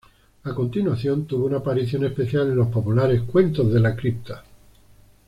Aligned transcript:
A 0.45 0.55
continuación, 0.55 1.27
tuvo 1.27 1.45
una 1.45 1.57
aparición 1.57 2.03
especial 2.05 2.49
en 2.49 2.55
los 2.55 2.69
populares 2.69 3.21
"Cuentos 3.21 3.71
de 3.71 3.79
la 3.79 3.95
Cripta". 3.95 4.43